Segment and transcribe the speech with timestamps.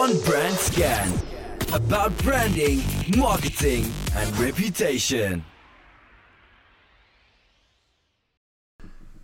[0.00, 1.08] on Brand Scan.
[1.72, 2.80] About branding,
[3.16, 5.44] marketing and reputation.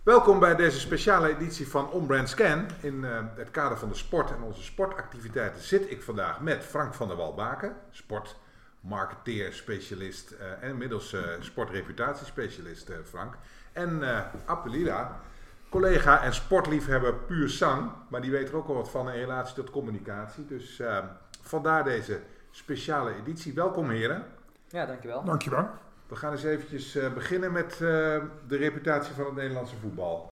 [0.03, 2.65] Welkom bij deze speciale editie van On-Brand Scan.
[2.81, 6.93] In uh, het kader van de sport en onze sportactiviteiten zit ik vandaag met Frank
[6.93, 13.37] van der Walbaken, sportmarketeer, specialist uh, en inmiddels uh, sportreputatiespecialist Frank.
[13.73, 14.03] En
[14.45, 15.21] Appelila,
[15.69, 19.55] collega en sportliefhebber puur sang, maar die weet er ook al wat van in relatie
[19.55, 20.45] tot communicatie.
[20.45, 20.81] Dus
[21.41, 22.19] vandaar deze
[22.51, 23.53] speciale editie.
[23.53, 24.25] Welkom heren.
[24.67, 25.23] Ja, dankjewel.
[25.23, 25.69] Dankjewel.
[26.07, 27.79] We gaan eens eventjes uh, beginnen met uh,
[28.47, 30.27] de reputatie van het Nederlandse voetbal.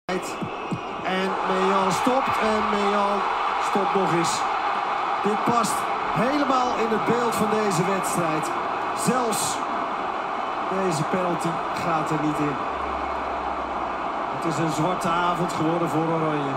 [1.05, 3.20] En Mejan stopt en Mejan
[3.70, 4.41] stopt nog eens.
[5.23, 5.75] Dit past
[6.25, 8.45] helemaal in het beeld van deze wedstrijd.
[9.11, 9.58] Zelfs
[10.83, 11.52] deze penalty
[11.83, 12.55] gaat er niet in.
[14.45, 16.53] Het is een zwarte avond geworden voor Oranje.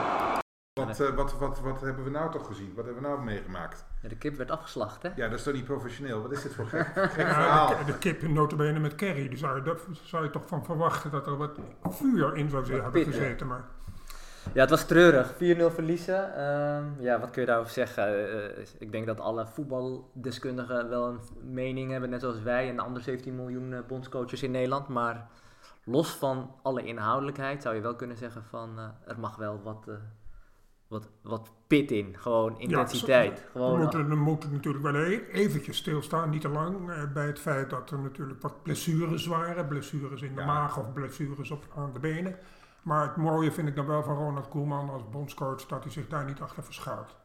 [0.73, 2.73] Wat, uh, wat, wat, wat hebben we nou toch gezien?
[2.75, 3.85] Wat hebben we nou meegemaakt?
[4.03, 5.09] Ja, de kip werd afgeslacht, hè?
[5.17, 6.23] Ja, dat is toch niet professioneel?
[6.23, 7.69] Wat is dit voor gek, gek verhaal?
[7.69, 9.29] De, de kip notabene met curry.
[9.29, 9.63] Dus daar
[10.03, 11.51] zou je toch van verwachten dat er wat
[11.89, 13.47] vuur in zou hebben pit, gezeten.
[13.47, 13.65] Maar...
[14.53, 15.33] Ja, het was treurig.
[15.33, 15.37] 4-0
[15.75, 16.31] verliezen.
[16.37, 18.13] Uh, ja, wat kun je daarover zeggen?
[18.13, 22.83] Uh, ik denk dat alle voetbaldeskundigen wel een mening hebben, net zoals wij en de
[22.83, 24.89] andere 17 miljoen bondscoaches in Nederland.
[24.89, 25.29] Maar
[25.91, 29.87] los van alle inhoudelijkheid zou je wel kunnen zeggen van er mag wel wat
[30.89, 32.17] wat, wat pit in.
[32.19, 33.39] Gewoon intensiteit.
[33.39, 37.13] Ja, gewoon we, moeten, we moeten natuurlijk wel e- eventjes stilstaan, niet te lang, eh,
[37.13, 39.69] bij het feit dat er natuurlijk wat blessures waren.
[39.69, 40.47] Blessures in de ja.
[40.47, 42.37] maag of blessures op, aan de benen.
[42.83, 46.09] Maar het mooie vind ik dan wel van Ronald Koeman als bondscoach dat hij zich
[46.09, 47.17] daar niet achter verschuilt.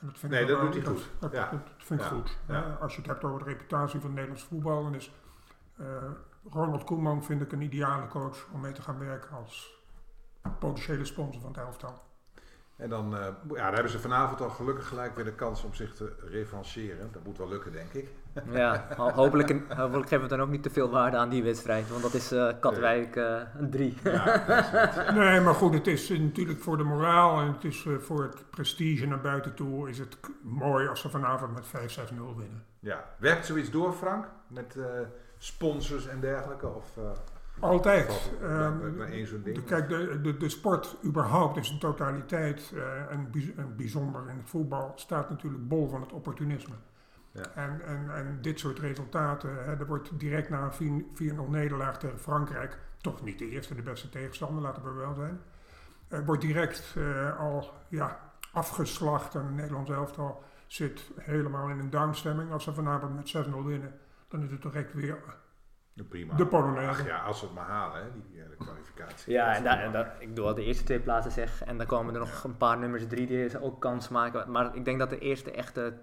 [0.00, 1.10] En dat vind nee, ik dat doet hij goed.
[1.18, 1.50] Dat, ja.
[1.50, 2.38] dat, vind ik goed.
[2.80, 5.12] als je het hebt over de reputatie van het Nederlands voetbal, dan is
[5.80, 5.86] uh,
[6.50, 9.80] Ronald Koeman vind ik een ideale coach om mee te gaan werken als
[10.58, 12.02] potentiële sponsor van het elftal.
[12.76, 15.74] En dan, uh, ja, dan hebben ze vanavond al gelukkig gelijk weer de kans om
[15.74, 17.08] zich te revancheren.
[17.12, 18.08] Dat moet wel lukken, denk ik.
[18.52, 21.88] Ja, hopelijk, hopelijk geven we dan ook niet te veel waarde aan die wedstrijd.
[21.88, 23.96] Want dat is uh, Katwijk uh, een 3.
[24.04, 28.50] Ja, nee, maar goed, het is natuurlijk voor de moraal en het is voor het
[28.50, 29.88] prestige naar buiten toe...
[29.88, 32.64] is het mooi als ze vanavond met 5-6-0 winnen.
[32.78, 34.26] Ja, werkt zoiets door, Frank?
[34.48, 34.76] Met
[35.44, 36.66] sponsors en dergelijke?
[36.66, 36.98] Of,
[37.60, 38.32] altijd.
[38.42, 38.96] Um,
[39.44, 44.36] de, kijk, de, de, de sport überhaupt is een totaliteit uh, en, en bijzonder in
[44.36, 46.74] het voetbal staat natuurlijk bol van het opportunisme.
[47.32, 47.42] Ja.
[47.54, 51.06] En, en, en dit soort resultaten, hè, er wordt direct na een
[51.46, 55.40] 4-0 nederlaag tegen Frankrijk, toch niet de eerste, de beste tegenstander, laten we wel zijn,
[56.08, 61.90] uh, wordt direct uh, al ja, afgeslacht en het Nederlands elftal zit helemaal in een
[61.90, 62.52] downstemming.
[62.52, 63.94] Als ze vanavond met 6-0 winnen,
[64.32, 65.40] dan is het direct weer
[66.08, 66.34] Prima.
[66.34, 66.90] De Polonaise.
[66.90, 69.32] Ach ja, als we het maar halen, hè, die de kwalificatie.
[69.32, 71.62] Ja, en, da, en da, ik doe al de eerste twee plaatsen zeg.
[71.62, 74.50] En dan komen er nog een paar nummers drie die ook kans maken.
[74.50, 75.98] Maar ik denk dat de eerste echte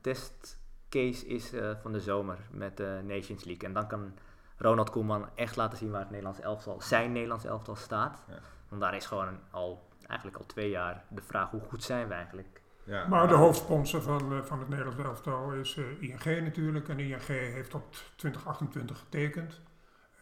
[0.00, 3.68] testcase is uh, van de zomer met de Nations League.
[3.68, 4.14] En dan kan
[4.56, 8.24] Ronald Koeman echt laten zien waar het Nederlands elftal, zijn Nederlands elftal staat.
[8.28, 8.38] Ja.
[8.68, 12.14] Want daar is gewoon al, eigenlijk al twee jaar de vraag hoe goed zijn we
[12.14, 12.57] eigenlijk.
[12.88, 16.88] Ja, maar de hoofdsponsor van, uh, van het Nederlands elftal is uh, ING natuurlijk.
[16.88, 19.60] En ING heeft tot 2028 getekend.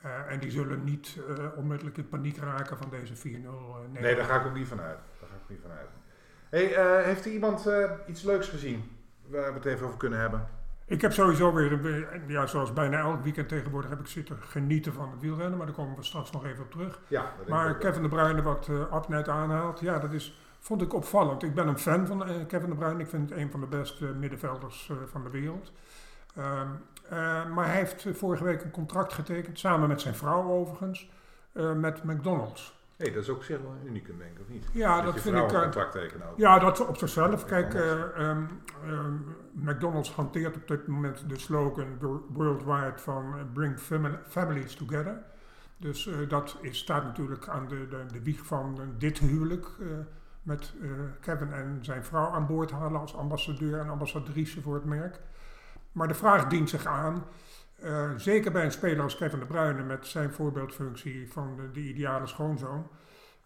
[0.04, 1.18] Uh, en die zullen niet
[1.56, 3.20] onmiddellijk in paniek raken van deze 4-0
[3.90, 4.98] Nee, daar ga ik ook niet van uit.
[5.20, 5.88] Daar ga ik niet van uit.
[6.48, 7.68] Hey, heeft er iemand
[8.06, 8.90] iets leuks gezien
[9.26, 10.48] waar we het even over kunnen hebben?
[10.86, 15.10] Ik heb sowieso weer, ja, zoals bijna elk weekend tegenwoordig, heb ik zitten genieten van
[15.10, 15.56] het wielrennen.
[15.56, 17.00] Maar daar komen we straks nog even op terug.
[17.08, 20.94] Ja, maar Kevin de Bruyne, wat uh, Ab net aanhaalt, ja, dat is vond ik
[20.94, 21.42] opvallend.
[21.42, 23.00] Ik ben een fan van uh, Kevin de Bruyne.
[23.00, 25.72] Ik vind het een van de beste middenvelders uh, van de wereld.
[26.38, 31.10] Um, uh, maar hij heeft vorige week een contract getekend, samen met zijn vrouw overigens,
[31.76, 32.80] met McDonald's.
[32.96, 34.68] Nee, dat is ook zeg wel een unicum, denk ik, of niet?
[34.72, 35.48] Ja, dat, dat vind ik.
[35.48, 36.38] Contract tekenen ook.
[36.38, 37.44] Ja, dat op zichzelf.
[37.44, 38.48] Kijk, um,
[38.88, 41.98] um, McDonald's hanteert op dit moment de slogan
[42.28, 43.78] worldwide van Bring
[44.28, 45.22] Families Together.
[45.76, 49.66] Dus dat is, staat natuurlijk aan de, de, de wieg van dit huwelijk
[50.46, 50.90] met uh,
[51.20, 55.20] Kevin en zijn vrouw aan boord halen als ambassadeur en ambassadrice voor het merk.
[55.92, 57.24] Maar de vraag dient zich aan,
[57.84, 61.80] uh, zeker bij een speler als Kevin de Bruyne met zijn voorbeeldfunctie van de, de
[61.80, 62.86] ideale schoonzoon.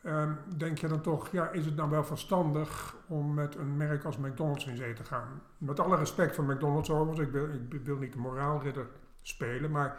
[0.02, 4.04] Uh, denk je dan toch, ja, is het nou wel verstandig om met een merk
[4.04, 5.42] als McDonald's in zee te gaan?
[5.58, 8.86] Met alle respect voor McDonald's overigens, ik wil, ik wil niet de moraalridder
[9.22, 9.96] spelen, maar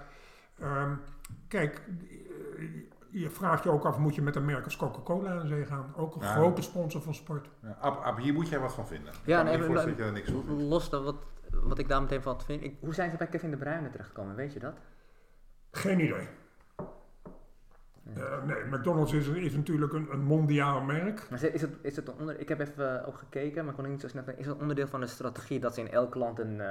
[0.61, 0.99] um,
[1.47, 1.81] kijk,
[3.11, 5.93] je vraagt je ook af, moet je met een merk als Coca-Cola aan zee gaan?
[5.95, 6.33] Ook een ja.
[6.33, 7.49] grote sponsor van sport.
[7.61, 9.13] Ja, Ab, Ab, hier moet jij wat van vinden.
[9.25, 11.15] Ja, nee, maar, dat je er niks van los dan wat,
[11.49, 12.63] wat ik daar meteen van vind.
[12.63, 14.73] Ik, hoe zijn ze bij Kevin de Bruyne terechtgekomen, weet je dat?
[15.71, 16.27] Geen idee.
[18.03, 21.27] Eh, nee, McDonald's is, is natuurlijk een, een mondiaal merk.
[21.30, 23.92] Maar is het, is het een onder, ik heb even ook gekeken, maar kon ik
[23.92, 26.56] niet zo snel Is het onderdeel van de strategie dat ze in elk land een,
[26.56, 26.65] uh,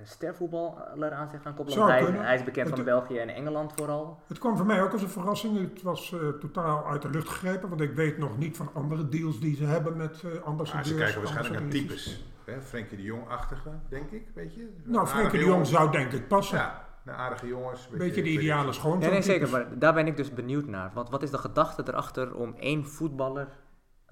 [0.00, 1.86] een stervoetballer aan zich gaan koppelen?
[1.86, 4.18] Hij, hij, is bekend van België en Engeland vooral.
[4.26, 5.58] Het kwam voor mij ook als een verrassing.
[5.58, 9.08] Het was uh, totaal uit de lucht gegrepen, want ik weet nog niet van andere
[9.08, 10.88] deals die ze hebben met uh, ambassadeurs.
[10.88, 12.24] Ja, ze kijken waarschijnlijk naar types.
[12.62, 14.68] Frenkie de Jong-achtige, denk ik, weet je?
[14.84, 16.58] Nou, Frenkie de Jong zou denk ik passen.
[16.58, 17.88] Ja aardige jongens.
[17.88, 19.00] Beetje, beetje de ideale schoonzoon.
[19.00, 19.50] Nee, nee, zeker.
[19.50, 20.90] Maar daar ben ik dus benieuwd naar.
[20.94, 23.48] Wat, wat is de gedachte erachter om één voetballer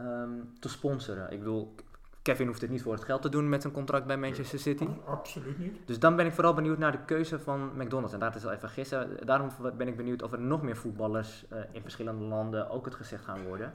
[0.01, 1.33] um, te sponsoren?
[1.33, 1.75] Ik bedoel,
[2.23, 4.89] Kevin hoeft het niet voor het geld te doen met zijn contract bij Manchester City.
[5.07, 5.87] absoluut niet.
[5.87, 8.13] Dus dan ben ik vooral benieuwd naar de keuze van McDonald's.
[8.13, 9.27] En dat is al even gissen.
[9.27, 12.95] Daarom ben ik benieuwd of er nog meer voetballers uh, in verschillende landen ook het
[12.95, 13.75] gezegd gaan worden.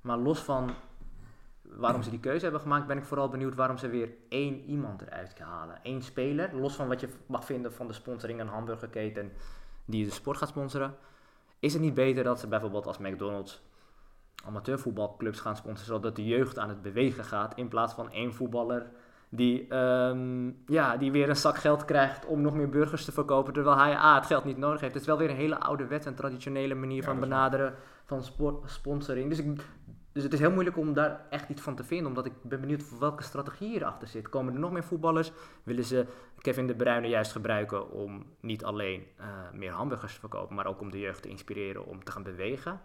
[0.00, 0.70] Maar los van
[1.68, 5.02] waarom ze die keuze hebben gemaakt, ben ik vooral benieuwd waarom ze weer één iemand
[5.02, 5.80] eruit halen.
[5.82, 9.32] Eén speler, los van wat je mag vinden van de sponsoring een hamburgerketen
[9.84, 10.94] die de sport gaat sponsoren.
[11.58, 13.62] Is het niet beter dat ze bijvoorbeeld als McDonald's
[14.44, 18.90] amateurvoetbalclubs gaan sponsoren, zodat de jeugd aan het bewegen gaat, in plaats van één voetballer
[19.28, 23.52] die, um, ja, die weer een zak geld krijgt om nog meer burgers te verkopen,
[23.52, 24.92] terwijl hij A, het geld niet nodig heeft.
[24.92, 27.74] Het is wel weer een hele oude wet en traditionele manier van benaderen
[28.04, 29.28] van sport, sponsoring.
[29.28, 29.60] Dus ik
[30.14, 32.60] dus het is heel moeilijk om daar echt iets van te vinden, omdat ik ben
[32.60, 34.28] benieuwd welke strategie erachter zit.
[34.28, 35.32] Komen er nog meer voetballers?
[35.62, 36.06] Willen ze
[36.38, 40.80] Kevin de Bruyne juist gebruiken om niet alleen uh, meer hamburgers te verkopen, maar ook
[40.80, 42.80] om de jeugd te inspireren om te gaan bewegen?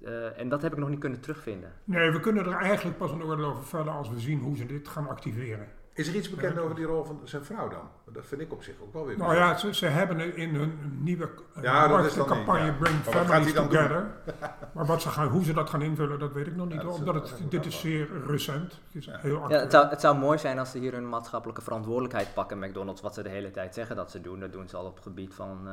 [0.00, 1.72] Uh, en dat heb ik nog niet kunnen terugvinden.
[1.84, 4.66] Nee, we kunnen er eigenlijk pas een oordeel over vellen als we zien hoe ze
[4.66, 5.68] dit gaan activeren.
[5.98, 7.88] Is er iets bekend over die rol van zijn vrouw dan?
[8.12, 9.18] Dat vind ik op zich ook wel weer.
[9.18, 11.30] Nou ja, ze, ze hebben in hun nieuwe
[11.62, 12.72] ja, campagne ja.
[12.72, 14.06] Bring Families Together.
[14.74, 16.82] maar wat ze gaan, hoe ze dat gaan invullen, dat weet ik nog niet.
[16.82, 18.80] Ja, omdat het, dit is zeer recent.
[18.92, 21.62] Het, is heel ja, het, zou, het zou mooi zijn als ze hier hun maatschappelijke
[21.62, 24.40] verantwoordelijkheid pakken, McDonald's, wat ze de hele tijd zeggen dat ze doen.
[24.40, 25.72] Dat doen ze al op het gebied van uh,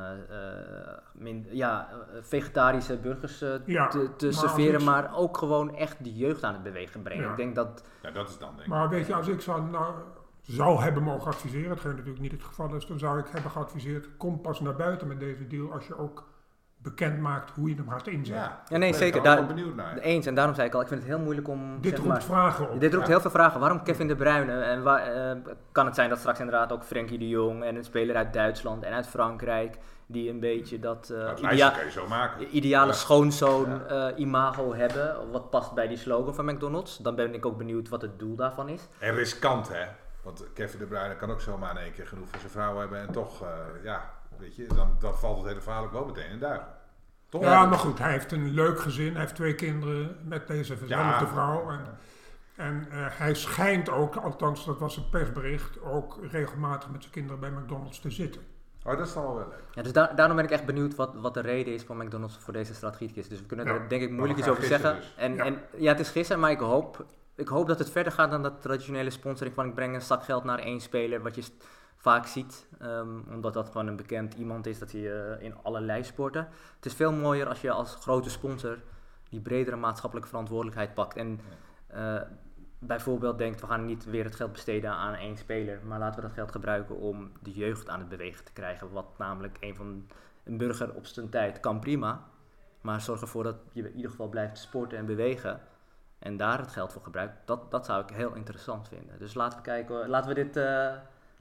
[1.12, 1.88] min, ja,
[2.20, 3.54] vegetarische burgers uh,
[3.88, 7.30] te, te serveren, maar ook gewoon echt de jeugd aan het bewegen brengen.
[7.30, 7.82] Ik denk dat...
[8.12, 8.68] Dat is dan denk.
[8.68, 9.70] Maar weet je, als ik zou...
[9.70, 9.94] Nou,
[10.42, 14.16] zou hebben mogen adviseren, hetgeen natuurlijk niet het geval is, dan zou ik hebben geadviseerd,
[14.16, 16.24] kom pas naar buiten met deze deal als je ook
[16.76, 18.44] bekend maakt hoe je hem gaat inzetten.
[18.44, 19.22] Ja, ja nee, zeker.
[19.22, 19.96] Daar benieuwd naar.
[19.96, 21.80] Eens, en daarom zei ik al, ik vind het heel moeilijk om...
[21.80, 22.80] Dit roept vragen op.
[22.80, 23.60] Dit roept heel veel vragen.
[23.60, 24.62] Waarom Kevin De Bruyne?
[24.62, 25.42] En waar, uh,
[25.72, 28.82] kan het zijn dat straks inderdaad ook Frenkie de Jong en een speler uit Duitsland
[28.82, 31.74] en uit Frankrijk, die een beetje dat, uh, idea
[32.50, 36.96] ideale schoonzoon uh, imago hebben, wat past bij die slogan van McDonald's.
[36.96, 38.88] Dan ben ik ook benieuwd wat het doel daarvan is.
[38.98, 39.84] En riskant, hè?
[40.22, 43.00] Want Kevin De Bruyne kan ook zomaar in één keer genoeg voor zijn vrouw hebben.
[43.00, 43.48] En toch, uh,
[43.82, 46.68] ja, weet je, dan, dan valt het hele verhaal ook wel meteen in duigen.
[47.28, 47.42] Toch?
[47.42, 49.12] Ja, maar goed, hij heeft een leuk gezin.
[49.12, 51.70] Hij heeft twee kinderen met deze verzelfde vrouw.
[51.70, 51.98] En,
[52.56, 57.40] en uh, hij schijnt ook, althans dat was een persbericht, ook regelmatig met zijn kinderen
[57.40, 58.42] bij McDonald's te zitten.
[58.84, 59.64] Oh, dat is dan wel wel leuk.
[59.74, 62.36] Ja, dus daar, daarom ben ik echt benieuwd wat, wat de reden is van McDonald's
[62.36, 63.12] voor deze strategie.
[63.12, 64.96] Dus we kunnen er denk ik moeilijk iets over zeggen.
[64.96, 65.14] Dus.
[65.16, 65.44] En, ja.
[65.44, 67.06] en ja, het is gisteren, maar ik hoop
[67.36, 70.24] ik hoop dat het verder gaat dan dat traditionele sponsoring van ik breng een zak
[70.24, 71.44] geld naar één speler, wat je
[72.06, 72.66] vaak ziet.
[72.82, 76.48] Um, omdat dat gewoon een bekend iemand is dat je uh, in allerlei sporten.
[76.76, 78.78] Het is veel mooier als je als grote sponsor
[79.28, 81.16] die bredere maatschappelijke verantwoordelijkheid pakt.
[81.16, 81.40] En
[81.94, 82.20] uh,
[82.78, 86.26] bijvoorbeeld denkt, we gaan niet weer het geld besteden aan één speler, maar laten we
[86.26, 88.92] dat geld gebruiken om de jeugd aan het bewegen te krijgen.
[88.92, 90.06] Wat namelijk een van
[90.44, 92.24] een burger op zijn tijd kan prima.
[92.80, 95.60] Maar zorg ervoor dat je in ieder geval blijft sporten en bewegen
[96.18, 99.18] en daar het geld voor gebruikt, dat, dat zou ik heel interessant vinden.
[99.18, 100.92] Dus laten we kijken, laten we dit, uh,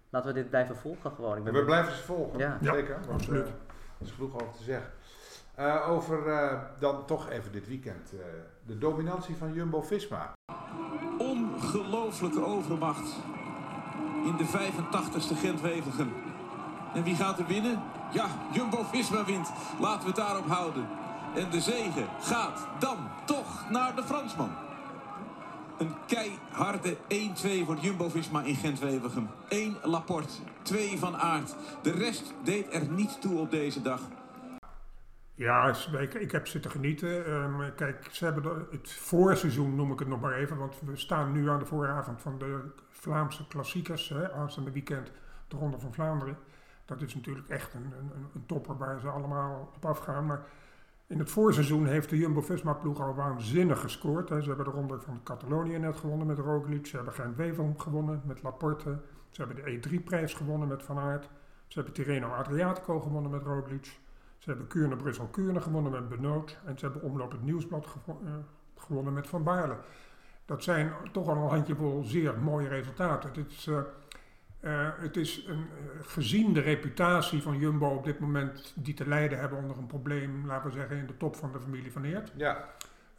[0.10, 1.38] laten we dit blijven volgen gewoon.
[1.38, 2.58] Ik ben we blijven ze volgen, ja.
[2.62, 3.00] zeker.
[3.08, 3.48] Ja, absoluut.
[3.48, 3.54] Uh,
[4.00, 4.92] er is genoeg over te zeggen.
[5.60, 6.24] Uh, over
[6.80, 8.14] dan toch even dit weekend.
[8.66, 10.34] de dominantie van Jumbo-Visma.
[11.18, 13.16] Ongelooflijke overmacht
[14.26, 16.14] in de 85ste Gent-Wevelgem.
[16.94, 17.82] En wie gaat er winnen?
[18.12, 19.52] Ja, Jumbo-Visma wint.
[19.80, 20.88] Laten we het daarop houden.
[21.36, 24.65] En de zegen gaat dan toch naar de Fransman.
[25.78, 29.30] Een keiharde 1-2 voor Jumbo-Visma in Gent-Wevelgem.
[29.50, 31.56] 1 Laporte, 2 Van Aert.
[31.82, 34.02] De rest deed er niet toe op deze dag.
[35.34, 35.76] Ja,
[36.20, 37.34] ik heb zitten genieten.
[37.34, 41.32] Um, kijk, ze hebben het voorseizoen, noem ik het nog maar even, want we staan
[41.32, 45.12] nu aan de vooravond van de Vlaamse klassiekers, hè, aanstaande weekend
[45.48, 46.38] de Ronde van Vlaanderen.
[46.86, 50.26] Dat is natuurlijk echt een, een, een topper waar ze allemaal op afgaan.
[50.26, 50.46] Maar
[51.08, 54.28] in het voorseizoen heeft de Jumbo-Visma-ploeg al waanzinnig gescoord.
[54.28, 56.86] Ze hebben de ronde van Catalonië net gewonnen met Roglic.
[56.86, 58.98] Ze hebben Gent-Wevelgem gewonnen met Laporte.
[59.30, 61.30] Ze hebben de E3-prijs gewonnen met Van Aert.
[61.68, 64.00] Ze hebben Tirreno Adriatico gewonnen met Roglic.
[64.38, 66.58] Ze hebben Kuurne-Brussel-Kuurne gewonnen met Benoot.
[66.66, 68.14] En ze hebben Omloop het Nieuwsblad uh,
[68.76, 69.78] gewonnen met Van Baarle.
[70.46, 73.34] Dat zijn toch al een handjevol zeer mooie resultaten.
[73.34, 73.80] Dit is, uh,
[74.66, 79.08] Eh, het is een, eh, gezien de reputatie van Jumbo op dit moment die te
[79.08, 82.04] lijden hebben onder een probleem, laten we zeggen, in de top van de familie van
[82.04, 82.32] Eert.
[82.36, 82.70] Ja,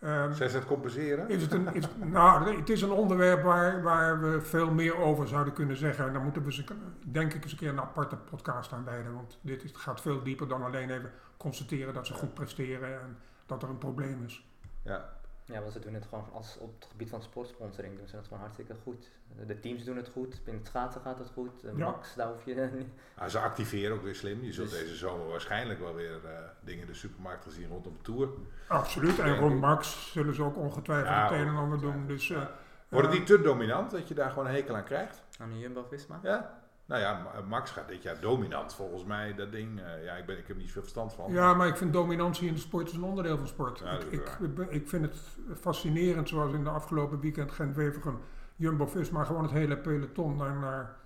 [0.01, 1.29] Ehm, zijn ze het compenseren?
[1.29, 5.29] is het, een, is, nou, het is een onderwerp waar, waar we veel meer over
[5.29, 6.07] zouden kunnen zeggen.
[6.07, 9.15] En daar moeten we een- denk ik eens een keer een aparte podcast aan wijden.
[9.15, 13.17] Want dit is- gaat veel dieper dan alleen even constateren dat ze goed presteren en
[13.47, 14.47] dat er een probleem is.
[14.83, 15.09] Ja.
[15.49, 18.25] Ja, want ze doen het gewoon als op het gebied van sportsponsoring doen ze het
[18.25, 19.11] gewoon hartstikke goed.
[19.47, 21.65] De teams doen het goed, binnen het schaatsen gaat het goed.
[21.65, 21.85] Eh, Ja.
[21.85, 22.89] Max, daar hoef je niet.
[23.17, 24.45] Nou, ze activeren ook weer slim.
[24.45, 27.69] Je zult Dus- deze zomer waarschijnlijk wel weer eh, dingen in de supermarkt gaan zien
[27.69, 28.29] rondom de Tour.
[28.69, 29.19] Absoluut.
[29.19, 32.07] En rond Max zullen ze ook ongetwijfeld Ja, het een en ander doen.
[32.07, 32.43] Dus, eh,
[32.89, 35.23] eh, niet te dominant dat je daar gewoon een hekel aan krijgt?
[35.41, 36.21] Aan de Jumbo-Visma?
[36.23, 36.65] Ja?
[36.87, 39.35] Nou ja, Ma- Max gaat dit jaar dominant volgens mij.
[39.35, 41.33] Dat ding, eh, ja, ik, ben, ik heb niet veel verstand van.
[41.33, 43.79] Ja, maar ik vind dominantie in de sport is een onderdeel van sport.
[43.79, 44.39] Ja, ik,
[44.69, 45.17] ik, vind het
[45.61, 48.21] fascinerend zoals in de afgelopen weekend Gent-Wevergem
[48.57, 50.97] Jumbo-Visma gewoon het hele peloton daar naar,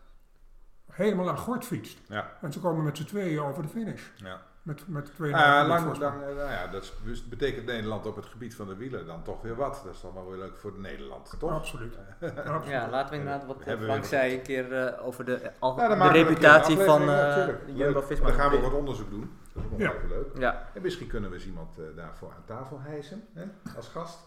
[0.92, 1.99] helemaal naar Gort fietst.
[2.08, 4.02] Ja, En ze komen met z'n tweeën over de finish.
[4.16, 4.40] ja.
[4.62, 8.16] Met, met twee Ah, minuten lang, dan, eh, nou ja, dat is- betekent Nederland op
[8.16, 9.80] het gebied van de wielen dan toch weer wat.
[9.84, 11.50] Dat is dan wel weer leuk voor Nederland, toch?
[11.52, 11.94] Absoluut.
[12.20, 12.66] Absoluut.
[12.66, 15.76] Ja, laten we inderdaad wat eh, Hebben Frank zei een keer eh, over de, al,
[15.76, 17.48] Nou, de reputatie van eh.
[17.66, 18.26] Jumbo-Visma.
[18.26, 19.38] Dan gaan we ook wat onderzoek doen.
[19.54, 19.92] Dat is ook Ja.
[20.08, 20.26] leuk.
[20.38, 23.44] Ja, En misschien kunnen we eens iemand eh, daarvoor aan tafel hijsen, hè,
[23.76, 24.18] als gast.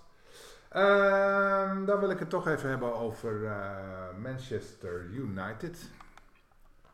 [0.69, 3.61] Ehm, dan wil ik het toch even hebben over eh,
[4.21, 5.89] Manchester United.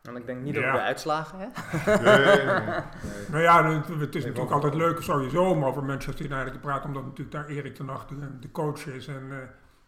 [0.02, 0.60] En ik denk niet Ja.
[0.60, 1.46] over de uitslagen, hè?
[2.02, 2.80] Nee, nee, nee, nee.
[3.30, 6.84] Nou ja, het, het is natuurlijk altijd leuk sowieso om over Manchester United te praten,
[6.88, 9.06] omdat natuurlijk daar Erik ten Hag de, de coach is.
[9.06, 9.36] En, eh,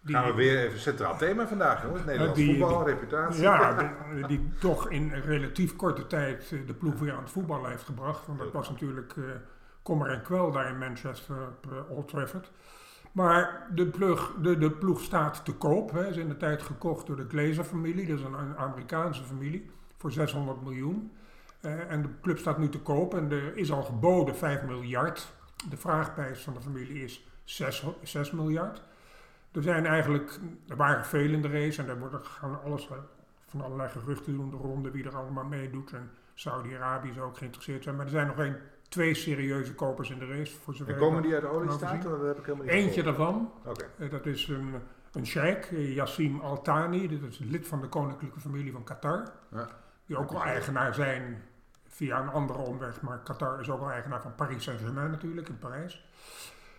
[0.01, 2.05] die, Gaan we weer even centraal thema vandaag, jongens.
[2.05, 3.43] Nederlands die- voetbal, die- reputatie.
[3.43, 3.73] Ja,
[4.15, 7.85] die, die toch in relatief korte tijd eh, de ploeg weer aan het voetballen heeft
[7.85, 8.27] gebracht.
[8.27, 9.25] Want dat was natuurlijk eh
[9.83, 12.51] kommer en kwel daar in Manchester op Old Trafford.
[13.13, 15.93] Maar de ploeg, de, de ploeg staat te koop.
[15.93, 16.07] Hè.
[16.09, 18.07] Is in de tijd gekocht door de Glazer-familie.
[18.07, 19.71] Dat is een, een Amerikaanse familie.
[20.03, 21.13] Voor 600 miljoen.
[21.61, 23.15] Eh, en de club staat nu te koop.
[23.15, 25.33] En er is al geboden 5 miljard.
[25.71, 28.83] De vraagprijs van de familie is 6, 6 miljard.
[29.53, 32.89] Er zijn eigenlijk, er waren veel in de race en er worden, gaan alles
[33.47, 35.93] van allerlei geruchten doen de ronde wie er allemaal meedoet.
[35.93, 37.97] En Saudi-Arabië zou ook geïnteresseerd zijn.
[37.97, 38.57] Maar er zijn nog één,
[38.89, 40.57] twee serieuze kopers in de race.
[40.61, 42.05] Voor zover En komen die uit de oliestaat?
[42.67, 43.85] Eentje daarvan, Oké.
[43.99, 44.75] eh, dat is een,
[45.13, 47.09] een sheik, eh, Yassim Al-Thani.
[47.09, 49.33] Dat is lid van de koninklijke familie van Qatar.
[49.51, 49.69] Ja.
[50.13, 51.43] Die ook wel eigenaar zijn
[51.89, 53.01] via een andere omweg.
[53.01, 56.05] Maar Qatar is ook wel eigenaar van Paris Saint-Germain natuurlijk, in Parijs.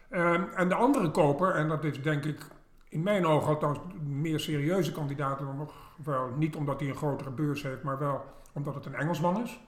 [0.09, 2.45] Ehm, en de andere koper, en dat is denk ik
[2.89, 5.73] in mijn ogen althans meer serieuze kandidaat dan nog
[6.03, 6.29] wel.
[6.37, 9.59] Niet omdat hij een grotere beurs heeft, maar wel omdat het een Engelsman is.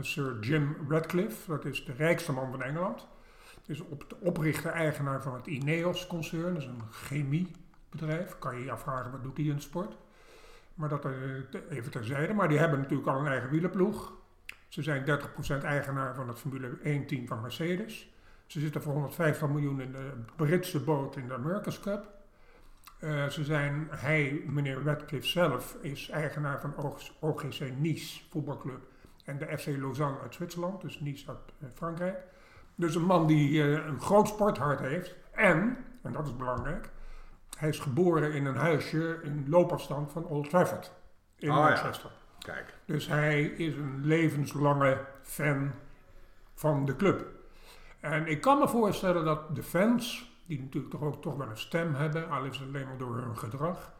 [0.00, 3.06] Sir Jim Radcliffe, dat is de rijkste man van Engeland.
[3.66, 8.38] Is op de oprichter-eigenaar van het Ineos-concern, dat is een chemiebedrijf.
[8.38, 9.96] Kan je je afvragen, wat doet hij in sport?
[10.74, 11.12] Maar dat eh,
[11.68, 12.34] even terzijde.
[12.34, 14.12] Maar die hebben natuurlijk al een eigen wielerploeg.
[14.68, 15.04] Ze zijn
[15.60, 18.12] 30% eigenaar van het Formule 1-team van Mercedes.
[18.46, 22.10] Ze zitten voor 150 miljoen in de Britse boot in de America's Cup.
[22.98, 28.80] Eh, ze zijn, hij, meneer Radcliffe zelf, is eigenaar van OG- OGC Nice voetbalclub.
[29.24, 32.18] En de FC Lausanne uit Zwitserland, dus Nice uit eh, Frankrijk.
[32.74, 35.14] Dus een man die een groot sporthart heeft.
[35.32, 36.90] En, en dat is belangrijk,
[37.58, 40.92] hij is geboren in een huisje in loopafstand van Old Trafford
[41.36, 41.62] in Oh ja.
[41.62, 42.10] Manchester.
[42.38, 42.74] Kijk.
[42.84, 45.72] Dus hij is een levenslange fan
[46.54, 47.26] van de club.
[48.00, 51.58] En ik kan me voorstellen dat de fans, die natuurlijk toch ook toch wel een
[51.58, 53.92] stem hebben, al is het alleen maar door hun gedrag,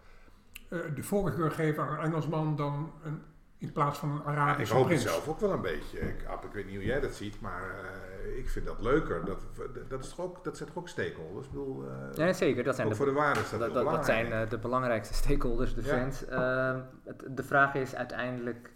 [0.68, 3.22] eh, de voorkeur geven aan een Engelsman dan een,
[3.62, 5.10] in plaats van een ik Arabische hoop het prins.
[5.12, 5.98] zelf ook wel een beetje.
[6.00, 9.24] Ik, Ab, ik weet niet hoe jij dat ziet, maar eh, ik vind dat leuker.
[9.24, 9.40] Dat,
[9.88, 11.46] dat, is toch ook, dat zijn toch ook stakeholders?
[11.46, 12.64] Ik bedoel, eh, Ja, zeker.
[12.64, 15.74] Dat zijn ook de voor de waarde is dat, Dat, zijn eh, de belangrijkste stakeholders,
[15.74, 15.88] de Ja.
[15.98, 16.24] fans.
[16.26, 18.70] Ehm, het- de vraag is uiteindelijk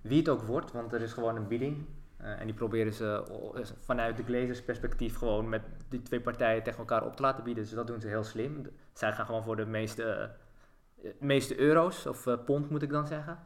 [0.00, 1.86] wie het ook wordt, want er is gewoon een bieding.
[2.16, 6.62] Eh, en die proberen ze eh, vanuit de Glazers perspectief gewoon met die twee partijen
[6.62, 7.62] tegen elkaar op te laten bieden.
[7.62, 8.66] Dus dat doen ze heel slim.
[8.92, 10.30] Zij gaan gewoon voor de meeste,
[11.18, 13.38] meeste euro's, of pond moet ik dan zeggen.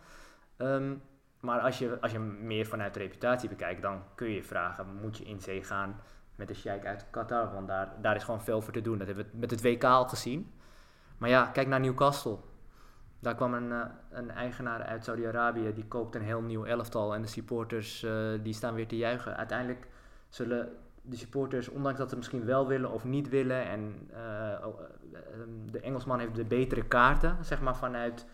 [0.59, 0.95] Ehm,
[1.41, 5.25] maar als je, als je meer vanuit reputatie bekijkt, dan kun je vragen, moet je
[5.25, 6.01] in zee gaan
[6.37, 7.53] met de sheik uit Qatar?
[7.53, 8.99] Want daar, daar is gewoon veel voor te doen.
[8.99, 10.53] Dat hebben we met het WK al gezien.
[11.19, 12.39] Maar ja, kijk naar Newcastle.
[13.21, 17.15] Daar kwam een, eh, een eigenaar uit Saudi-Arabië, die koopt een heel nieuw elftal.
[17.15, 18.13] En de supporters eh,
[18.43, 19.37] die staan weer te juichen.
[19.37, 19.87] Uiteindelijk
[20.29, 20.69] zullen
[21.03, 23.67] de supporters, ondanks dat ze misschien wel willen of niet willen.
[23.69, 24.71] En eh, ehm,
[25.71, 28.27] de Engelsman heeft de betere kaarten, zeg maar vanuit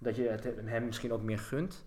[0.00, 1.84] dat je het hem misschien ook meer gunt.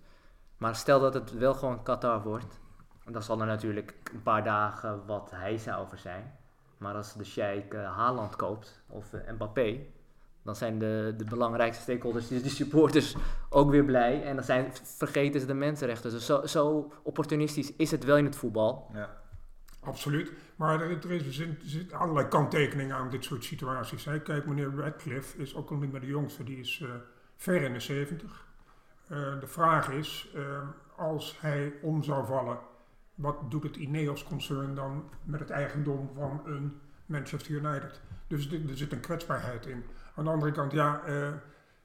[0.56, 2.60] Maar stel dat het wel gewoon Qatar wordt,
[3.04, 6.36] dan zal er natuurlijk een paar dagen wat hij zou over zijn.
[6.78, 9.80] Maar als de Sheikh eh, Haaland koopt of eh, Mbappé,
[10.42, 13.16] dan zijn de, de belangrijkste stakeholders, dus de supporters,
[13.48, 14.22] ook weer blij.
[14.22, 16.10] En dan zijn, vergeten ze de mensenrechten.
[16.10, 18.90] Dus zo, zo opportunistisch is het wel in het voetbal.
[18.92, 19.22] Ja.
[19.80, 20.32] Absoluut.
[20.56, 21.56] Maar er, er, is, er
[21.90, 24.08] er allerlei kanttekeningen aan dit soort situaties.
[24.22, 26.88] Kijk, meneer Radcliffe is ook al niet meer de jongste, die is eh,
[27.36, 28.46] ver in de 70.
[29.08, 32.58] Eh, de vraag is, eh, als hij om zou vallen,
[33.14, 38.00] wat doet het Ineos-concern dan met het eigendom van een Manchester United?
[38.26, 39.84] Dus er er zit een kwetsbaarheid in.
[40.14, 41.32] Aan de andere kant, ja, eh,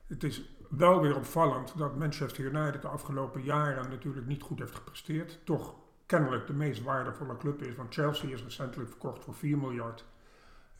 [0.07, 4.75] het is wel weer opvallend dat Manchester United de afgelopen jaren natuurlijk niet goed heeft
[4.75, 5.39] gepresteerd.
[5.43, 5.75] Toch
[6.05, 10.05] kennelijk de meest waardevolle club is, want Chelsea is recentelijk verkocht voor 4 miljard.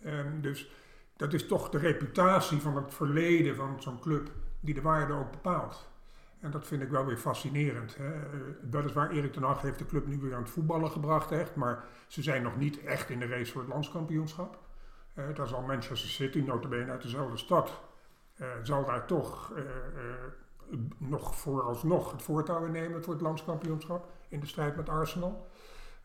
[0.02, 0.72] Ehm, dus
[1.16, 5.32] dat is toch de reputatie van het verleden van zo'n club die de waarde ook
[5.32, 5.88] bepaalt.
[6.40, 7.96] En dat vind ik wel weer fascinerend.
[7.96, 8.14] Hè.
[8.14, 8.22] Eh,
[8.72, 11.84] weliswaar, Erik ten Hag heeft de club nu weer aan het voetballen gebracht, echt, maar
[12.08, 14.60] ze zijn nog niet echt in de race voor het landskampioenschap.
[15.14, 17.82] Eh daar zal Manchester City, notabene uit dezelfde stad,
[18.36, 19.64] eh, zal daar toch eh,
[20.98, 25.50] nog vooralsnog het voortouw nemen voor het landskampioenschap in de strijd met Arsenal.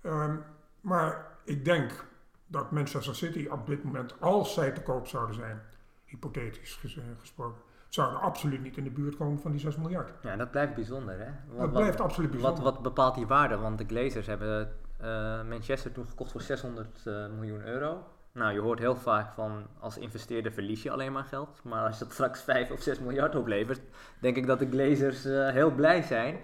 [0.00, 0.36] Ehm,
[0.80, 2.04] maar ik denk
[2.46, 5.62] dat Manchester City op dit moment, als zij te koop zouden zijn,
[6.04, 7.62] hypothetisch ges- gesproken,
[7.94, 10.10] zouden absoluut niet in de buurt komen van die 6 miljard.
[10.22, 11.30] Ja, dat blijft bijzonder, hè?
[11.48, 12.72] Wat, Dat blijft absoluut wat, bijzonder.
[12.72, 13.56] wat bepaalt die waarde?
[13.56, 18.02] Want de Glazers hebben eh, Manchester toen gekocht voor 600 eh, miljoen euro.
[18.32, 21.60] Nou, je hoort heel vaak van als investeerder verlies je alleen maar geld.
[21.64, 23.80] Maar als dat straks 5 of 6 miljard oplevert,
[24.20, 26.38] denk ik dat de Glazers eh, heel blij zijn.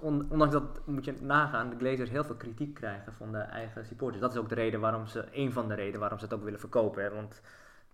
[0.00, 3.86] On- ondanks dat moet je nagaan, de Glazers heel veel kritiek krijgen van de eigen
[3.86, 4.20] supporters.
[4.20, 6.44] Dat is ook de reden waarom ze, een van de redenen waarom ze het ook
[6.44, 7.02] willen verkopen.
[7.02, 7.10] Hè?
[7.14, 7.40] Want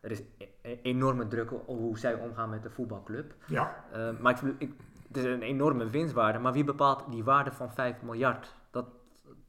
[0.07, 3.35] er is e- e- enorme druk op hoe zij omgaan met de voetbalclub.
[3.47, 4.73] Ja, Uh, maar ik, ik,
[5.09, 6.39] het is een enorme winstwaarde.
[6.39, 8.55] Maar wie bepaalt die waarde van 5 miljard?
[8.71, 8.87] Dat,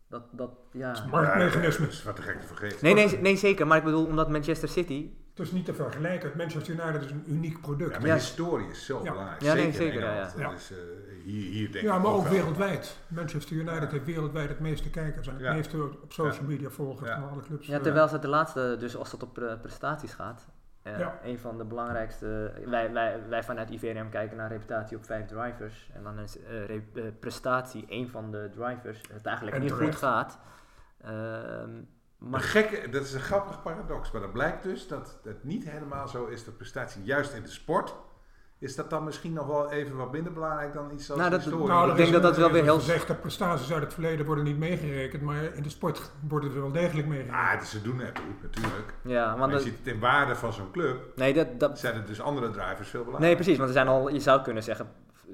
[0.08, 0.92] dat, dat, ja.
[0.92, 2.78] is wat te gek te vergeten.
[2.82, 3.68] Nee, nee, nee, zeker.
[3.68, 5.12] Maar ik bedoel, omdat Manchester City...
[5.38, 6.32] Het is niet te vergelijken.
[6.38, 7.92] Manchester United is een uniek product.
[7.94, 8.14] Ja, maar Ja.
[8.14, 9.12] historie is zo Ja.
[9.12, 9.42] belangrijk.
[9.42, 10.34] Ja, nee, in zeker, ja, Engeland.
[10.38, 10.50] ja.
[10.50, 10.78] Dat is, eh,
[11.24, 12.98] hier, hier denk Ja, maar ook wereldwijd.
[13.08, 15.54] Manchester United heeft wereldwijd het meeste kijkers en het Ja.
[15.54, 17.20] meeste op social media volgers Ja.
[17.20, 17.68] van alle clubs.
[17.68, 20.48] Ja, terwijl ze de laatste, dus als het op pre- prestaties gaat...
[20.82, 21.20] eh, Ja.
[21.24, 22.52] Een van de belangrijkste...
[22.66, 25.90] Wij, wij, wij vanuit IVRM kijken naar reputatie op vijf drivers.
[25.94, 29.02] En dan is eh, re- eh, prestatie een van de drivers.
[29.14, 29.90] Het eigenlijk En niet terecht.
[29.92, 30.40] goed gaat.
[32.18, 34.12] Maar gekke, dat is een grappig paradox.
[34.12, 37.50] Maar dat blijkt dus dat het niet helemaal zo is dat prestatie juist in de
[37.50, 37.96] sport.
[38.60, 41.42] Is dat dan misschien nog wel even wat minder belangrijk dan iets als Nou, dat-
[41.44, 41.68] historie?
[41.68, 43.84] Nou, Ik er denk is dat dat wel weer er heel- gezegd dat prestaties uit
[43.84, 47.38] het verleden worden niet meegerekend, maar in de sport worden ze wel degelijk meegerekend.
[47.42, 47.98] Ah, het is ze doen
[48.42, 48.94] natuurlijk.
[49.02, 51.80] ja, Maar want je dat- ziet het in waarde van zo'n club, nee, dat, dat,
[51.80, 53.36] zijn er dus andere drivers veel Nee, belangrijker.
[53.44, 54.90] precies, want er zijn al, je zou kunnen zeggen,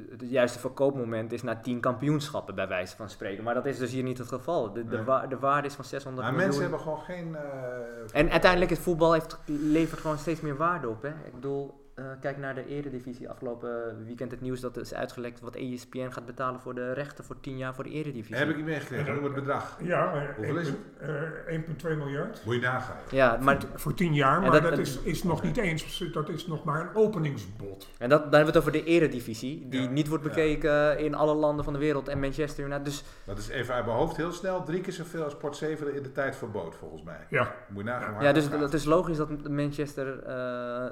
[0.10, 3.44] het juiste verkoopmoment is na 10 kampioenschappen, bij wijze van spreken.
[3.44, 4.74] Maar dat is dus hier niet het geval.
[4.74, 5.06] De, de, Nee.
[5.06, 6.50] wa- de waarde is van 600 Maar miljoen.
[6.60, 7.36] mensen hebben gewoon geen...
[7.36, 11.02] eh, En uiteindelijk, het voetbal heeft, levert gewoon steeds meer waarde op.
[11.02, 11.10] Hè?
[11.10, 13.30] Ik bedoel, eh, kijk naar de eredivisie.
[13.30, 17.40] Afgelopen weekend het nieuws dat is uitgelekt wat ESPN gaat betalen voor de rechten voor
[17.40, 18.36] 10 jaar voor de eredivisie.
[18.36, 19.78] heb ik niet meegekregen, noem het bedrag.
[19.84, 20.76] Ja, eh, Hoeveel is 1,2
[21.48, 22.42] 1,2 miljard.
[22.46, 22.96] Moet je nagaan.
[23.12, 26.48] Ja, maar Voor 10 jaar, maar dat- dat, is, is nog niet eens, dat is
[26.48, 27.88] nog maar een openingsbod.
[27.98, 29.90] en dat, dan hebben we het over de eredivisie, die Ja.
[29.90, 30.30] niet wordt Ja.
[30.30, 32.86] bekeken in alle landen van de wereld en Manchester United.
[32.86, 34.64] Dus Dat is even uit mijn hoofd heel snel.
[34.64, 37.18] Drie keer zoveel als Sport 7 in de tijd verbood, volgens mij.
[37.30, 38.14] Ja, Moet je nagaan.
[38.14, 40.26] hoe Ja, dus het het is logisch dat Manchester, eh,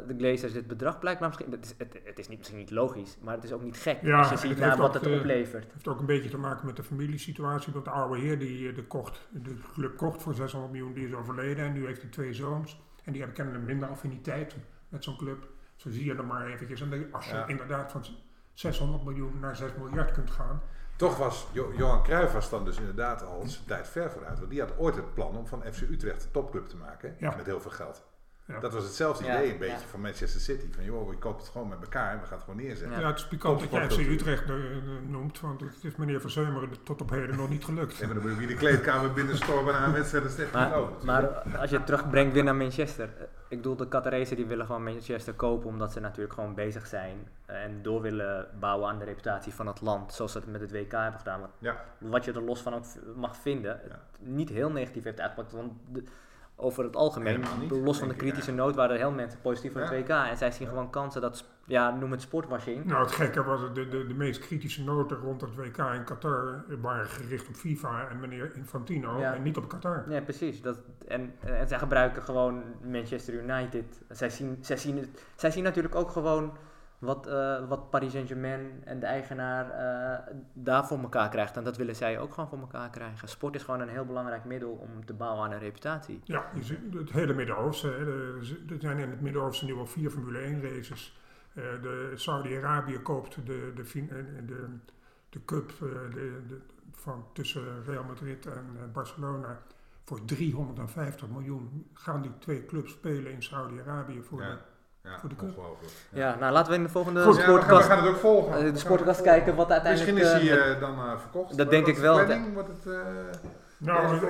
[0.08, 1.20] de Glazers, dit bedrag blijkt.
[1.20, 3.62] Maar misschien, het, is, het, het is niet, misschien niet logisch, maar het is ook
[3.64, 5.72] niet gek Ja, als je het ziet heeft naar wat ook, het eh, oplevert.
[5.74, 7.74] heeft ook een beetje te maken met de familiesituatie.
[7.74, 11.08] Want de oude heer die eh, de, kocht, de club kocht voor 600 miljoen, die
[11.08, 11.66] is overleden.
[11.66, 12.82] En nu heeft hij twee zoons.
[13.04, 14.56] En die hebben kennelijk minder affiniteit
[14.90, 15.48] met zo'n club.
[15.76, 16.82] Zo zie je er maar eventjes.
[16.82, 17.48] En dan- als je Ja.
[17.48, 18.06] inderdaad van
[18.54, 20.62] 600 miljoen naar 6 miljard kunt gaan.
[20.96, 24.38] Toch was Jo- Johan Cruijff was dan dus inderdaad al zijn tijd ver vooruit.
[24.40, 27.16] Want die had ooit het plan om van FC Utrecht een topclub te maken.
[27.20, 27.36] Ja.
[27.36, 28.04] Met heel veel geld.
[28.46, 28.60] Ja.
[28.60, 29.82] Dat was hetzelfde Ja, idee een beetje ja.
[29.90, 30.66] van Manchester City.
[30.76, 33.00] Van joh, we kopen het gewoon met elkaar en we gaan het gewoon neerzetten.
[33.00, 35.40] Ja, het is pikant dat je Top- FC Utrecht eh, eh, noemt.
[35.40, 38.02] Want het is meneer Verzeumeren tot op heden nog niet gelukt.
[38.02, 40.72] En dan moet je in de kleedkamer binnenstormen aan wedstrijden slecht Maar,
[41.04, 41.28] maar
[41.58, 43.10] als je het terugbrengt weer naar Manchester.
[43.18, 46.88] eh, Ik bedoel, de Qatarese die willen gewoon Manchester kopen omdat ze natuurlijk gewoon bezig
[46.88, 47.28] zijn.
[47.46, 50.14] En door willen bouwen aan de reputatie van het land.
[50.14, 51.40] Zoals ze het met het WK hebben gedaan.
[51.40, 51.84] Wat, Ja.
[51.98, 53.80] wat je er los van ook mag vinden.
[54.20, 55.52] Niet heel negatief heeft uitgepakt.
[55.52, 56.04] Want de-
[56.62, 59.88] over het algemeen, los van de kritische noot, waren er heel mensen positief voor Ja.
[59.92, 60.10] het WK.
[60.30, 62.86] En zij zien gewoon kansen dat, ja, noem het sportwashing.
[62.86, 66.04] Nou, het gekke was, het, de, de, de meest kritische noten rond het WK in
[66.04, 69.34] Qatar waren gericht op FIFA en meneer Infantino Ja.
[69.34, 70.04] en niet op Qatar.
[70.10, 70.62] Ja, precies.
[70.62, 74.02] Dat, en, en zij gebruiken gewoon Manchester United.
[74.10, 76.52] Zij zien, zij zien, het, zij zien natuurlijk ook gewoon
[77.02, 81.58] wat, eh, wat Paris Saint-Germain en de eigenaar eh, daar voor elkaar krijgt.
[81.58, 83.28] En dat willen zij ook gewoon voor elkaar krijgen.
[83.28, 86.22] Sport is gewoon een heel belangrijk middel om te bouwen aan een reputatie.
[86.24, 87.92] Ja, je ziet het hele Midden-Oosten.
[87.94, 88.06] hè.
[88.74, 91.20] Er zijn in het Midden-Oosten nu al vier Formule 1 races.
[91.54, 93.84] Eh, de Saudi-Arabië koopt de, de,
[94.46, 94.66] de,
[95.30, 96.58] de cup de, de,
[96.92, 99.60] van tussen Real Madrid en Barcelona
[100.06, 101.88] voor 350 miljoen.
[101.94, 104.50] Gaan die twee clubs spelen in Saudi-Arabië voor Ja.
[104.50, 104.58] de
[105.04, 105.48] Ja, Voor de cup.
[105.58, 105.92] ongelooflijk.
[106.10, 107.36] Ja, nou laten we in de volgende Goed.
[107.36, 108.66] Ja, we, gaan, we sportkast, gaan het ook volgen.
[108.66, 110.14] eh, de sportkast kijken wat uiteindelijk...
[110.14, 111.58] Misschien is hij eh, dan eh, verkocht.
[111.58, 112.26] dat denk ik wel.
[112.26, 112.54] planning?
[112.54, 113.00] Wordt het, eh,
[113.78, 114.28] Nou,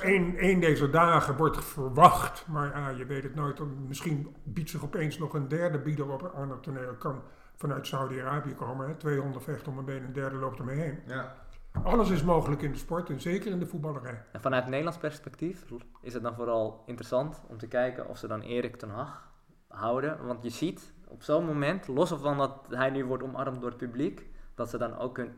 [0.00, 3.56] een, een deze dagen wordt verwacht, maar ja, je weet het nooit.
[3.56, 6.94] Dan Misschien biedt zich opeens nog een derde bieder op aan het toneel.
[6.98, 7.22] Kan
[7.56, 8.88] vanuit Saudi-Arabië komen.
[8.88, 8.94] Hè.
[8.94, 10.98] 200 vecht om een been, een derde loopt ermee heen.
[11.06, 11.34] Ja.
[11.82, 14.22] Alles is mogelijk in de sport en zeker in de voetballerij.
[14.32, 15.64] En vanuit Nederlands perspectief
[16.00, 19.30] is het dan vooral interessant om te kijken of ze dan Erik ten Hag
[19.72, 20.26] houden.
[20.26, 23.78] Want je ziet op zo'n moment, los van dat hij nu wordt omarmd door het
[23.78, 25.32] publiek, dat ze dan ook hun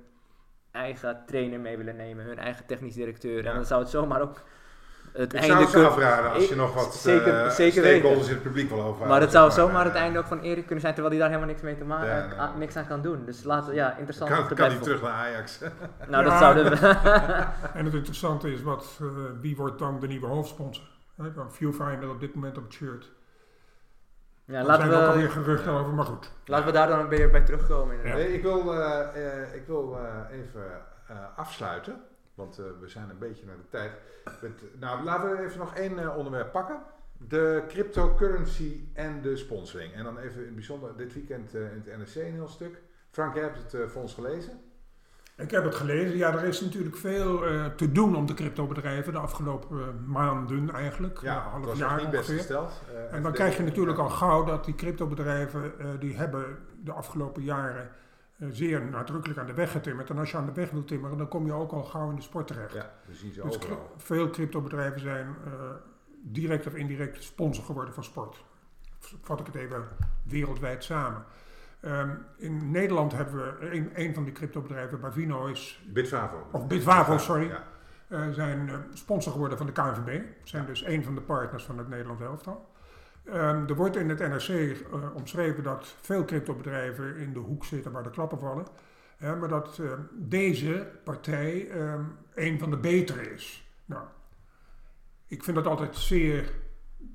[0.71, 3.43] eigen trainer mee willen nemen, hun eigen technisch directeur.
[3.43, 3.49] Ja.
[3.51, 4.43] En dan zou het zomaar ook
[5.13, 7.85] het Ik einde zou het zo kunnen- afraden als je nog wat zeker- eh, zeker
[7.85, 9.09] stakeholders in het publiek wil overhalen.
[9.09, 9.57] Maar het zou maar.
[9.57, 11.77] zomaar het Eh, einde ook van Erik kunnen zijn, terwijl hij daar helemaal niks mee
[11.79, 12.39] te maken, Ja, nee.
[12.39, 13.25] ah, niks aan kan doen.
[13.25, 15.61] Dus laten, ja, interessant Kan, kan hij terug naar Ajax?
[16.09, 16.77] Nou, dat zouden we.
[17.79, 19.07] En het interessante is, wat, eh,
[19.41, 20.85] wie wordt dan de nieuwe hoofdsponsor?
[21.15, 23.11] Want Viewfinder op dit moment op het shirt.
[24.45, 26.31] Ja, Daar laten, zijn ook alweer we geruchten over, maar goed.
[26.45, 27.97] laten we daar dan weer bij terugkomen.
[28.03, 30.65] Nee, ik wil, eh, eh, ik wil eh, even
[31.09, 32.01] eh, afsluiten,
[32.35, 33.93] want eh, we zijn een beetje naar de tijd.
[34.41, 36.79] Met, nou, laten we even nog één eh, onderwerp pakken.
[37.19, 39.95] De cryptocurrency en de sponsoring.
[39.95, 42.83] En dan even in het bijzonder dit weekend eh, in het NRC een heel stuk.
[43.11, 44.61] Frank, jij hebt het eh, voor ons gelezen.
[45.37, 46.17] Ik heb het gelezen.
[46.17, 50.71] Ja, er is natuurlijk veel eh, te doen om de cryptobedrijven de afgelopen eh, maanden
[50.71, 51.19] eigenlijk.
[51.21, 52.81] Ja, het half was jaar niet best gesteld.
[52.95, 57.43] Eh, En dan krijg je natuurlijk al gauw dat die cryptobedrijven, die hebben de afgelopen
[57.43, 57.91] jaren
[58.51, 60.11] zeer nadrukkelijk aan de weg getimmerd.
[60.11, 62.17] En als je aan de weg wil timmeren, dan kom je ook al gauw in
[62.17, 62.73] de sport terecht.
[62.75, 63.91] Ja, we zien ze Dus overal.
[63.97, 65.37] veel cryptobedrijven zijn
[66.23, 68.45] direct of indirect sponsor geworden van sport.
[69.23, 69.85] Vat ik het even
[70.23, 71.25] wereldwijd samen.
[71.85, 76.47] Ehm, in Nederland hebben we een, een van die cryptobedrijven, Bavino is, Bitfavo.
[76.53, 77.63] of Bitfavo, sorry, Ja.
[78.09, 80.23] eh, zijn eh, sponsor geworden van de KNVB.
[80.45, 82.73] Zijn dus een van de partners van het Nederlands elftal.
[83.25, 87.93] Ehm, er wordt in het NRC eh, omschreven dat veel cryptobedrijven in de hoek zitten
[87.93, 88.67] waar de klappen vallen.
[89.17, 92.03] Hè, maar dat eh, deze partij ehm,
[92.35, 93.69] een van de betere is.
[93.85, 94.03] Nou,
[95.27, 96.51] ik vind dat altijd zeer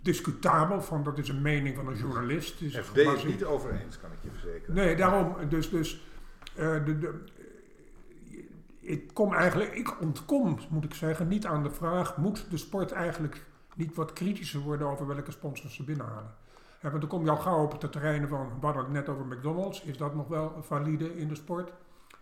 [0.01, 2.61] discutabel, van dat is een mening van een journalist.
[2.61, 4.75] Is FD is niet over eens, kan ik je verzekeren.
[4.75, 5.49] Nee, daarom.
[5.49, 6.07] Dus, dus
[6.55, 7.23] eh, de, de,
[8.79, 12.91] ik kom eigenlijk, ik ontkom, moet ik zeggen, niet aan de vraag: moet de sport
[12.91, 16.33] eigenlijk niet wat kritischer worden over welke sponsors ze binnenhalen?
[16.81, 19.09] Ja, want dan kom je al gauw op de terreinen van, we hadden het net
[19.09, 21.71] over McDonald's, is dat nog wel valide in de sport?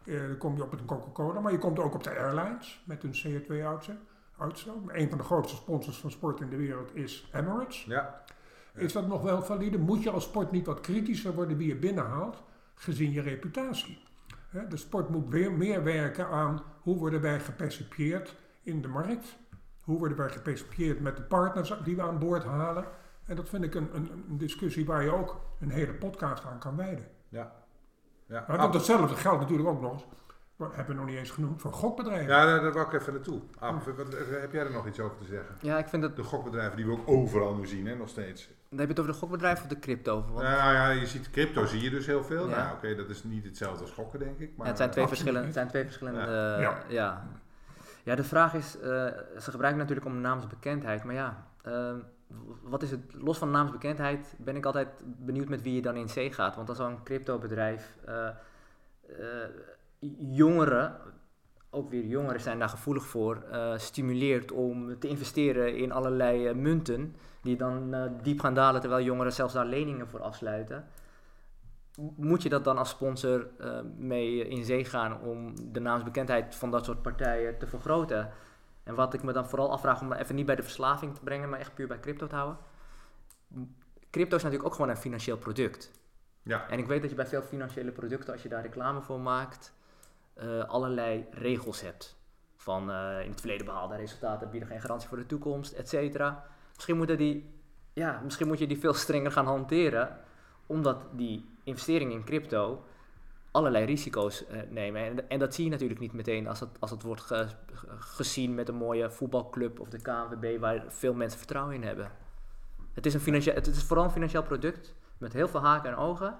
[0.04, 3.02] Eh, dan kom je op het Coca-Cola, maar je komt ook op de airlines met
[3.02, 3.16] hun
[4.38, 4.76] CO2-uitstoot.
[4.88, 7.84] Een van de grootste sponsors van sport in de wereld is Emirates.
[7.84, 8.24] Ja,
[8.74, 9.78] Is dat nog wel valide?
[9.78, 12.44] Moet je als sport niet wat kritischer worden wie je binnenhaalt,
[12.76, 14.06] gezien je reputatie?
[14.70, 19.38] De sport moet weer meer werken aan hoe worden wij gepercipieerd in de markt?
[19.82, 22.86] Hoe worden wij gepercipieerd met de partners die we aan boord halen?
[23.26, 26.60] En dat vind ik een, een, een discussie waar je ook een hele podcast aan
[26.60, 27.06] kan wijden.
[27.30, 27.52] ja.
[28.26, 28.46] ja.
[28.48, 30.06] Maar datzelfde geldt natuurlijk ook nog eens,
[30.58, 32.28] hebben we nog niet eens genoemd, voor gokbedrijven.
[32.28, 33.42] Ja, daar, daar wou ik even naartoe.
[33.60, 35.56] Aap, wat- heb jij er nog iets over te zeggen?
[35.62, 36.16] Ja, ik vind dat.
[36.16, 38.48] De gokbedrijven die we ook overal nu zien, hè, nog steeds.
[38.70, 40.16] Dan heb je het over de gokbedrijf of de crypto?
[40.22, 42.50] Want, Nou ja, je ziet crypto zie je dus heel veel.
[42.50, 42.56] Ja.
[42.64, 44.50] Nou, oké, dat is niet hetzelfde als gokken, denk ik.
[44.56, 45.46] Maar, ja, het zijn twee absoluut verschillende.
[45.46, 46.52] Het zijn twee verschillende Ja.
[46.52, 46.60] ja.
[46.60, 46.84] Ja.
[46.90, 47.28] Ja.
[48.04, 48.16] ja.
[48.16, 48.90] de vraag is, eh,
[49.40, 51.94] ze gebruiken natuurlijk om naamsbekendheid, maar ja, eh,
[52.62, 56.10] wat is het, los van naamsbekendheid ben ik altijd benieuwd met wie je dan in
[56.10, 56.56] zee gaat.
[56.56, 58.34] Want als zo'n cryptobedrijf eh, eh,
[60.20, 60.98] jongeren,
[61.70, 66.56] ook weer jongeren zijn daar gevoelig voor, eh, stimuleert om te investeren in allerlei eh,
[66.56, 70.88] munten, die dan eh, diep gaan dalen terwijl jongeren zelfs daar leningen voor afsluiten.
[72.16, 73.50] Moet je dat dan als sponsor
[73.98, 78.32] mee in zee gaan om de naamsbekendheid van dat soort partijen te vergroten?
[78.84, 81.50] En wat ik me dan vooral afvraag om even niet bij de verslaving te brengen,
[81.50, 82.58] maar echt puur bij crypto te houden.
[84.10, 85.92] Crypto is natuurlijk ook gewoon een financieel product.
[86.44, 86.70] Ja.
[86.70, 89.74] En ik weet dat je bij veel financiële producten, als je daar reclame voor maakt,
[90.38, 92.16] eh, allerlei regels hebt.
[92.56, 96.46] Van eh, in het verleden behaalde resultaten bieden geen garantie voor de toekomst, et cetera.
[96.76, 97.60] Misschien, die,
[97.94, 100.18] ja, misschien moet je die veel strenger gaan hanteren,
[100.66, 102.84] omdat die investeringen in crypto
[103.52, 105.02] allerlei risico's eh, nemen.
[105.02, 107.88] En, en dat zie je natuurlijk niet meteen als het, als het wordt ge- ge-
[107.98, 112.12] gezien met een mooie voetbalclub of de KNVB waar veel mensen vertrouwen in hebben.
[112.94, 115.98] Het is, een financieel, het is vooral een financieel product met heel veel haken en
[115.98, 116.38] ogen.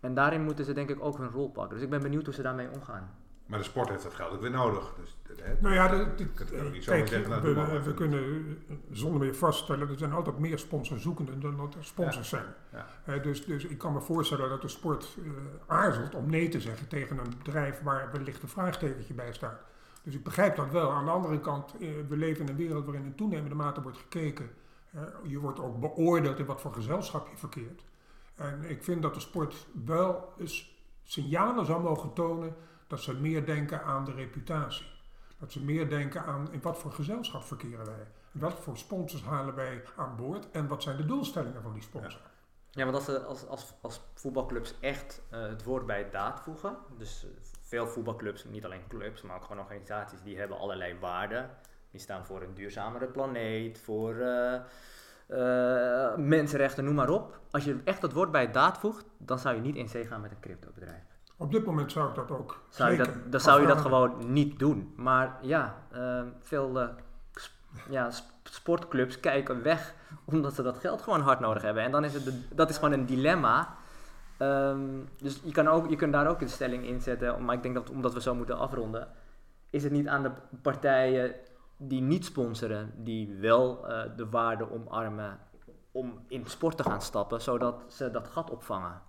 [0.00, 1.74] En daarin moeten ze denk ik ook hun rol pakken.
[1.74, 3.10] Dus ik ben benieuwd hoe ze daarmee omgaan.
[3.46, 4.94] Maar de sport heeft dat geld ook weer nodig.
[5.00, 5.88] Dus, hè, Nou ja,
[6.34, 8.58] kunt er ook niet zo kijk, zeggen, we, we- kunnen
[8.90, 12.44] zonder meer vaststellen, er zijn altijd meer sponsorzoekenden dan dat er sponsors zijn.
[12.72, 12.86] Ja.
[13.04, 15.30] Eh, dus, dus ik kan me voorstellen dat de sport eh,
[15.66, 19.60] aarzelt om nee te zeggen tegen een bedrijf waar wellicht een vraagtekentje bij staat.
[20.02, 20.90] Dus ik begrijp dat wel.
[20.92, 23.98] Aan de andere kant, eh, we leven in een wereld waarin in toenemende mate wordt
[23.98, 24.50] gekeken.
[24.92, 27.82] Eh, je wordt ook beoordeeld in wat voor gezelschap je verkeert.
[28.36, 32.54] En ik vind dat de sport wel eens signalen zou mogen tonen
[32.86, 34.86] dat ze meer denken aan de reputatie.
[35.38, 38.06] Dat ze meer denken aan in wat voor gezelschap verkeren wij.
[38.32, 42.20] Wat voor sponsors halen wij aan boord en wat zijn de doelstellingen van die sponsor.
[42.70, 46.76] Ja, want als, ze- als, als, als voetbalclubs echt eh, het woord bij daad voegen,
[46.98, 47.30] dus eh,
[47.62, 51.50] veel voetbalclubs, niet alleen clubs, maar ook gewoon organisaties, die hebben allerlei waarden.
[51.90, 54.60] Die staan voor een duurzamere planeet, voor eh,
[55.26, 57.40] eh, mensenrechten, noem maar op.
[57.50, 60.04] Als je echt het woord bij het daad voegt, dan zou je niet in zee
[60.06, 61.02] gaan met een cryptobedrijf.
[61.36, 64.32] Op dit moment zou ik dat ook Zou je dat, dan zou je dat gewoon
[64.32, 64.92] niet doen.
[64.96, 66.88] Maar ja, eh, veel eh,
[67.34, 67.52] sp-
[67.90, 71.82] ja, sp- sportclubs kijken weg omdat ze dat geld gewoon hard nodig hebben.
[71.82, 73.74] En dan is het de- dat is gewoon een dilemma.
[74.38, 74.80] Ehm,
[75.22, 77.44] dus je kan, ook, je kunt daar ook een stelling in zetten.
[77.44, 79.08] Maar ik denk dat omdat we zo moeten afronden,
[79.70, 80.30] is het niet aan de
[80.62, 81.34] partijen
[81.76, 85.38] die niet sponsoren, die wel eh, de waarde omarmen
[85.90, 89.02] om in sport te gaan stappen, zodat ze dat gat opvangen.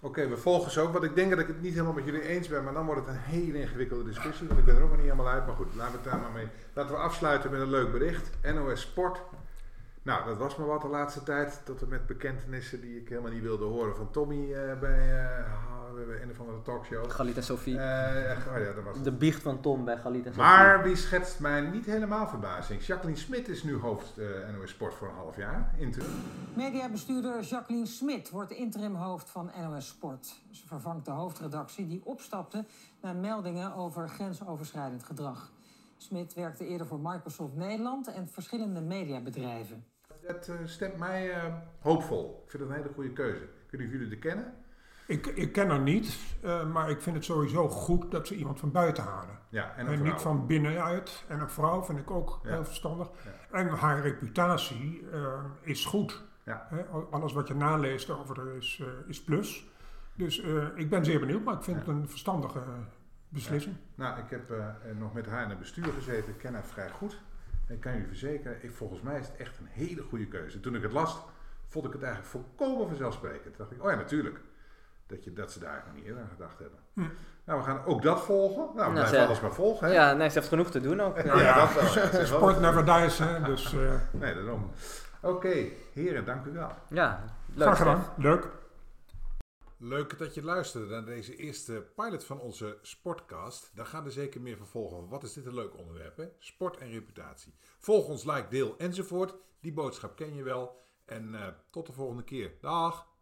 [0.00, 0.90] Oké, we volgen zo.
[0.90, 2.64] Want ik denk dat ik het niet helemaal met jullie eens ben.
[2.64, 4.46] Maar dan wordt het een hele ingewikkelde discussie.
[4.46, 5.46] Want ik ben er ook nog niet helemaal uit.
[5.46, 6.48] Maar goed, laten we het daar maar mee.
[6.72, 8.30] Laten we afsluiten met een leuk bericht.
[8.54, 9.22] NOS Sport.
[10.06, 11.60] Nou, dat was maar wat de laatste tijd.
[11.64, 15.26] Tot en met bekentenissen die ik helemaal niet wilde horen van Tommy eh, bij
[15.98, 17.10] eh, een of andere talkshow.
[17.10, 17.78] Galit en Sophie.
[17.78, 19.02] Eh, echt, oh ja, dat was.
[19.02, 20.42] De biecht van Tom bij Galit en Sophie.
[20.42, 22.82] Maar wie schetst mij niet helemaal verbazing?
[22.82, 24.26] Jacqueline Smit is nu hoofd eh,
[24.58, 25.74] NOS Sport voor een half jaar.
[25.78, 26.10] Interim.
[26.54, 30.26] Mediabestuurder Jacqueline Smit wordt interimhoofd van NOS Sport.
[30.50, 32.64] Ze vervangt de hoofdredactie die opstapte
[33.00, 35.50] na meldingen over grensoverschrijdend gedrag.
[35.96, 39.84] Smit werkte eerder voor Microsoft Nederland en verschillende mediabedrijven.
[40.26, 42.42] Dat eh, stemt mij eh, hoopvol.
[42.44, 43.42] Ik vind het een hele goede keuze.
[43.72, 44.54] Of jullie het kennen.
[45.06, 48.58] Ik, ik ken haar niet, eh, maar ik vind het sowieso goed dat ze iemand
[48.58, 49.38] van buiten halen.
[49.48, 51.24] Ja, en niet van binnenuit.
[51.28, 52.50] En een vrouw vind ik ook Ja.
[52.50, 53.08] heel verstandig.
[53.50, 55.04] En haar reputatie
[55.60, 56.24] is goed.
[56.92, 59.68] Al- alles wat je naleest over haar is, is plus.
[60.14, 60.38] Dus
[60.74, 62.62] ik ben zeer benieuwd, maar ik vind het een verstandige
[63.28, 63.76] beslissing.
[63.94, 64.52] Nou, ik heb
[64.98, 66.32] nog met haar in het bestuur gezeten.
[66.32, 67.22] Ik ken haar vrij goed.
[67.66, 70.60] En ik kan jullie verzekeren, ik, volgens mij is het echt een hele goede keuze.
[70.60, 71.18] Toen ik het las,
[71.66, 73.42] vond ik het eigenlijk volkomen vanzelfsprekend.
[73.44, 74.40] Toen dacht ik, oh ja, natuurlijk.
[75.06, 76.78] Dat, je, dat ze daar nog niet eerder aan gedacht hebben.
[77.44, 78.76] Nou, we gaan ook dat volgen.
[78.76, 79.86] Nou, blijf ze- alles maar volgen.
[79.86, 79.92] Hè?
[79.94, 81.16] Ja, nee, ze heeft genoeg te doen ook.
[81.22, 81.54] Ja, Ja.
[81.74, 82.26] dat wel.
[82.26, 84.70] Sport never dies, hè, dus eh Nee, daarom.
[85.20, 85.54] Oké,
[85.92, 86.72] heren, dank u wel.
[86.88, 87.24] Ja,
[87.54, 87.62] leuk.
[87.66, 88.04] graag gedaan.
[88.16, 88.48] Leuk.
[89.78, 93.70] Leuk dat je luisterde naar deze eerste pilot van onze Sportcast.
[93.74, 95.08] Daar gaan er zeker meer van volgen.
[95.08, 96.30] Wat is dit een leuk onderwerp?
[96.38, 97.54] Sport en reputatie.
[97.78, 99.34] Volg ons, like, deel enzovoort.
[99.60, 100.82] Die boodschap ken je wel.
[101.04, 102.52] En eh, tot de volgende keer.
[102.60, 103.15] Dag!